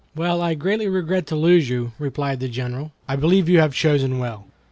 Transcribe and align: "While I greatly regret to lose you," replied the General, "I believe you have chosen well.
"While 0.15 0.41
I 0.41 0.55
greatly 0.55 0.87
regret 0.87 1.27
to 1.27 1.35
lose 1.35 1.69
you," 1.69 1.91
replied 1.99 2.39
the 2.39 2.47
General, 2.49 2.91
"I 3.07 3.15
believe 3.15 3.47
you 3.47 3.59
have 3.59 3.75
chosen 3.75 4.17
well. 4.17 4.47